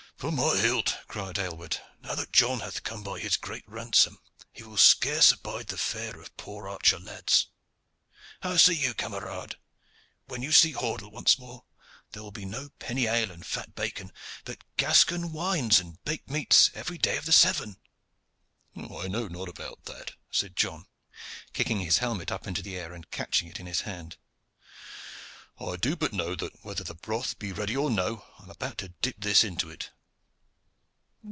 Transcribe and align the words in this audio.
"By 0.21 0.29
my 0.29 0.55
hilt!" 0.55 0.99
cried 1.07 1.39
Aylward, 1.39 1.81
"now 2.03 2.13
that 2.13 2.31
John 2.31 2.59
hath 2.59 2.83
come 2.83 3.01
by 3.01 3.19
this 3.19 3.37
great 3.37 3.67
ransom, 3.67 4.19
he 4.53 4.61
will 4.61 4.77
scarce 4.77 5.31
abide 5.31 5.65
the 5.65 5.79
fare 5.79 6.21
of 6.21 6.37
poor 6.37 6.69
archer 6.69 6.99
lads. 6.99 7.47
How 8.43 8.55
say 8.57 8.73
you, 8.73 8.93
camarade? 8.93 9.55
When 10.27 10.43
you 10.43 10.51
see 10.51 10.73
Hordle 10.73 11.09
once 11.11 11.39
more, 11.39 11.65
there 12.11 12.21
will 12.21 12.29
be 12.29 12.45
no 12.45 12.69
penny 12.77 13.07
ale 13.07 13.31
and 13.31 13.43
fat 13.43 13.73
bacon, 13.73 14.13
but 14.45 14.61
Gascon 14.77 15.31
wines 15.31 15.79
and 15.79 15.97
baked 16.03 16.29
meats 16.29 16.69
every 16.75 16.99
day 16.99 17.17
of 17.17 17.25
the 17.25 17.31
seven." 17.33 17.79
"I 18.75 19.07
know 19.07 19.27
not 19.27 19.49
about 19.49 19.85
that," 19.85 20.11
said 20.29 20.55
John, 20.55 20.85
kicking 21.53 21.79
his 21.79 21.97
helmet 21.97 22.31
up 22.31 22.45
into 22.45 22.61
the 22.61 22.77
air 22.77 22.93
and 22.93 23.09
catching 23.09 23.47
it 23.47 23.59
in 23.59 23.65
his 23.65 23.81
hand. 23.81 24.17
"I 25.59 25.77
do 25.77 25.95
but 25.95 26.13
know 26.13 26.35
that 26.35 26.63
whether 26.63 26.83
the 26.83 26.93
broth 26.93 27.39
be 27.39 27.51
ready 27.51 27.75
or 27.75 27.89
no, 27.89 28.23
I 28.37 28.43
am 28.43 28.51
about 28.51 28.77
to 28.77 28.89
dip 28.89 29.15
this 29.17 29.43
into 29.43 29.71
it." 29.71 29.89